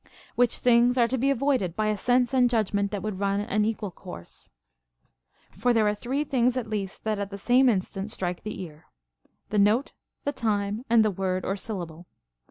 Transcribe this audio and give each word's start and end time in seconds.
Which 0.33 0.57
things 0.57 0.97
are 0.97 1.07
to 1.07 1.17
be 1.19 1.29
avoided 1.29 1.75
by 1.75 1.89
a 1.89 1.95
sense 1.95 2.33
and 2.33 2.49
judgment 2.49 2.89
that 2.89 3.03
would 3.03 3.19
run 3.19 3.39
an 3.39 3.63
equal 3.65 3.91
course. 3.91 4.49
35. 5.49 5.61
For 5.61 5.73
there 5.73 5.87
are 5.87 5.93
three 5.93 6.23
things 6.23 6.57
at 6.57 6.67
least 6.67 7.03
that 7.03 7.19
at 7.19 7.29
the 7.29 7.37
same 7.37 7.69
instant 7.69 8.09
strike 8.09 8.41
the 8.41 8.63
ear,— 8.63 8.87
the 9.51 9.59
note, 9.59 9.91
the 10.23 10.31
time, 10.31 10.85
and 10.89 11.05
the 11.05 11.11
word 11.11 11.45
or 11.45 11.55
syllable. 11.55 12.07